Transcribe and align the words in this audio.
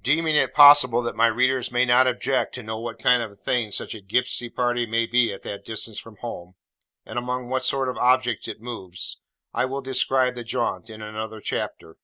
Deeming 0.00 0.34
it 0.34 0.54
possible 0.54 1.02
that 1.02 1.14
my 1.14 1.26
readers 1.26 1.70
may 1.70 1.84
not 1.84 2.06
object 2.06 2.54
to 2.54 2.62
know 2.62 2.78
what 2.78 2.98
kind 2.98 3.22
of 3.22 3.38
thing 3.38 3.70
such 3.70 3.94
a 3.94 4.00
gipsy 4.00 4.48
party 4.48 4.86
may 4.86 5.04
be 5.04 5.30
at 5.30 5.42
that 5.42 5.66
distance 5.66 5.98
from 5.98 6.16
home, 6.22 6.54
and 7.04 7.18
among 7.18 7.50
what 7.50 7.62
sort 7.62 7.90
of 7.90 7.98
objects 7.98 8.48
it 8.48 8.58
moves, 8.62 9.18
I 9.52 9.66
will 9.66 9.82
describe 9.82 10.34
the 10.34 10.44
jaunt 10.44 10.88
in 10.88 11.02
another 11.02 11.42
chapter. 11.42 11.98